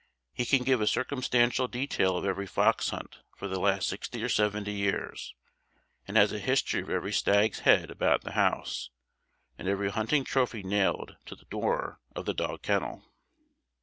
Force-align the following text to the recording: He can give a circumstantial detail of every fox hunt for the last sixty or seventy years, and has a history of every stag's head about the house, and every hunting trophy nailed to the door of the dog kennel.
He 0.33 0.47
can 0.47 0.63
give 0.63 0.81
a 0.81 0.87
circumstantial 0.87 1.67
detail 1.67 2.17
of 2.17 2.25
every 2.25 2.47
fox 2.47 2.89
hunt 2.89 3.17
for 3.35 3.47
the 3.47 3.59
last 3.59 3.87
sixty 3.87 4.23
or 4.23 4.29
seventy 4.29 4.73
years, 4.73 5.35
and 6.07 6.17
has 6.17 6.31
a 6.33 6.39
history 6.39 6.81
of 6.81 6.89
every 6.89 7.13
stag's 7.13 7.59
head 7.59 7.91
about 7.91 8.23
the 8.23 8.31
house, 8.31 8.89
and 9.59 9.67
every 9.67 9.91
hunting 9.91 10.23
trophy 10.23 10.63
nailed 10.63 11.17
to 11.27 11.35
the 11.35 11.45
door 11.45 11.99
of 12.15 12.25
the 12.25 12.33
dog 12.33 12.63
kennel. 12.63 13.05